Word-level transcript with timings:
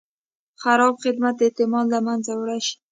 خراب 0.61 0.95
خدمت 1.03 1.33
د 1.37 1.41
اعتماد 1.47 1.85
له 1.93 1.99
منځه 2.07 2.31
وړی 2.35 2.59
شي. 2.67 2.75